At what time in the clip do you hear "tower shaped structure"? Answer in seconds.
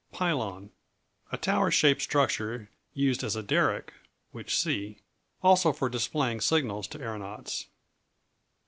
1.37-2.71